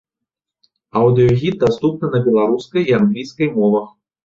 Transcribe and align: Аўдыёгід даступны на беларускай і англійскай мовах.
Аўдыёгід 1.01 1.53
даступны 1.65 2.11
на 2.17 2.23
беларускай 2.27 2.83
і 2.91 2.99
англійскай 3.03 3.55
мовах. 3.61 3.89